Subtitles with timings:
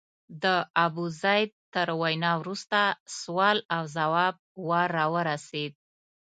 [0.43, 0.45] د
[0.85, 2.79] ابوزید تر وینا وروسته
[3.19, 4.35] سوال او ځواب
[4.67, 5.73] وار راورسېد.